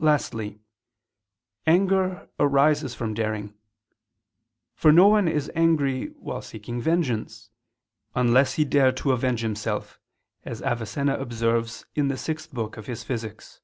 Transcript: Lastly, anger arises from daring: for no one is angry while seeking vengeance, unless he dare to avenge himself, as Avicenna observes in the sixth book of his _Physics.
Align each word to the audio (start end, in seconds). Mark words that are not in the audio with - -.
Lastly, 0.00 0.60
anger 1.64 2.28
arises 2.40 2.96
from 2.96 3.14
daring: 3.14 3.54
for 4.74 4.90
no 4.90 5.06
one 5.06 5.28
is 5.28 5.52
angry 5.54 6.06
while 6.18 6.42
seeking 6.42 6.80
vengeance, 6.82 7.50
unless 8.12 8.54
he 8.54 8.64
dare 8.64 8.90
to 8.90 9.12
avenge 9.12 9.42
himself, 9.42 10.00
as 10.42 10.60
Avicenna 10.62 11.16
observes 11.16 11.86
in 11.94 12.08
the 12.08 12.16
sixth 12.18 12.52
book 12.52 12.76
of 12.76 12.86
his 12.86 13.04
_Physics. 13.04 13.60